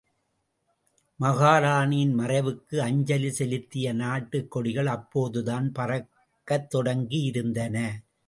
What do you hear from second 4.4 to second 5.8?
கொடிகள் அப்போதுதான்